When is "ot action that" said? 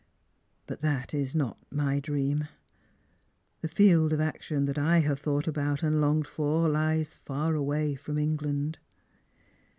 4.13-4.79